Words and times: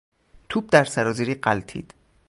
توپ 0.49 0.67
در 0.71 0.83
سرازیری 0.83 1.35
غلتید. 1.35 1.93